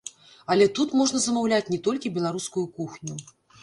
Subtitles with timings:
[0.55, 3.25] Але тут можна замаўляць не толькі беларускую кухню.